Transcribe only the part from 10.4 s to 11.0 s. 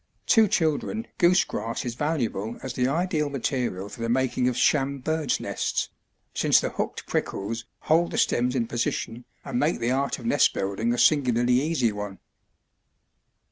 building a